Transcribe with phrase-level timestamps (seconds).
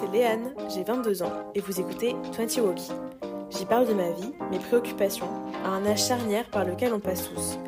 [0.00, 2.92] c'est Léane, j'ai 22 ans et vous écoutez 20 Walkie.
[3.50, 5.28] J'y parle de ma vie, mes préoccupations,
[5.64, 7.58] à un âge charnière par lequel on passe tous.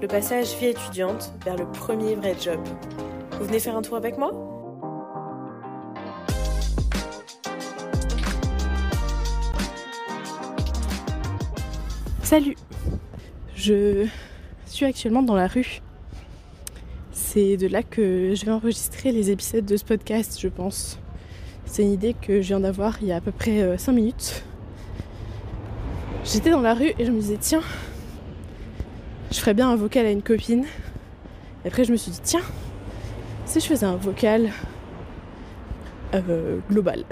[0.00, 2.60] Le passage vie étudiante vers le premier vrai job.
[3.38, 4.32] Vous venez faire un tour avec moi?
[12.22, 12.56] Salut
[13.54, 14.06] Je
[14.64, 15.82] suis actuellement dans la rue.
[17.12, 20.98] C'est de là que je vais enregistrer les épisodes de ce podcast, je pense.
[21.66, 23.94] C'est une idée que je viens d'avoir il y a à peu près 5 euh,
[23.94, 24.44] minutes.
[26.24, 27.62] J'étais dans la rue et je me disais, tiens,
[29.30, 30.64] je ferais bien un vocal à une copine.
[31.64, 32.42] Et après, je me suis dit, tiens,
[33.46, 34.50] si je faisais un vocal
[36.14, 37.04] euh, global.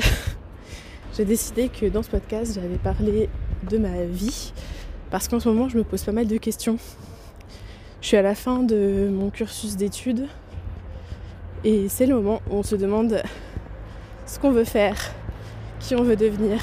[1.17, 3.29] J'ai décidé que dans ce podcast, j'allais parler
[3.69, 4.53] de ma vie
[5.11, 6.79] parce qu'en ce moment, je me pose pas mal de questions.
[8.01, 10.27] Je suis à la fin de mon cursus d'études
[11.65, 13.23] et c'est le moment où on se demande
[14.31, 14.97] ce qu'on veut faire,
[15.81, 16.61] qui on veut devenir.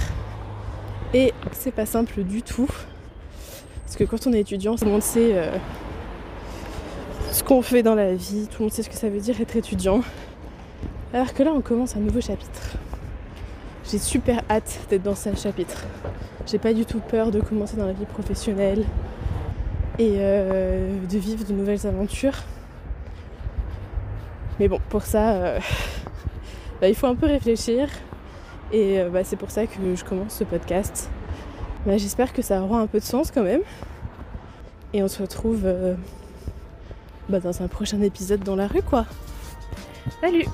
[1.14, 2.70] Et c'est pas simple du tout.
[3.84, 5.52] Parce que quand on est étudiant, tout le monde sait euh,
[7.32, 9.40] ce qu'on fait dans la vie, tout le monde sait ce que ça veut dire
[9.42, 10.02] être étudiant.
[11.14, 12.78] Alors que là, on commence un nouveau chapitre.
[13.92, 15.84] J'ai super hâte d'être dans ce chapitre.
[16.46, 18.86] J'ai pas du tout peur de commencer dans la vie professionnelle
[20.00, 22.44] et euh, de vivre de nouvelles aventures.
[24.58, 25.60] Mais bon, pour ça, euh,
[26.82, 27.90] bah, il faut un peu réfléchir.
[28.72, 31.10] Et euh, bah, c'est pour ça que je commence ce podcast.
[31.86, 33.62] Bah, j'espère que ça aura un peu de sens quand même.
[34.94, 35.68] Et on se retrouve
[37.30, 39.06] dans un prochain épisode dans la rue quoi.
[40.22, 40.46] Salut